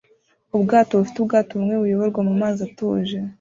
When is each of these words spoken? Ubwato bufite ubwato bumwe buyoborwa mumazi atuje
Ubwato 0.57 0.91
bufite 0.99 1.17
ubwato 1.19 1.51
bumwe 1.57 1.75
buyoborwa 1.81 2.21
mumazi 2.27 2.59
atuje 2.67 3.17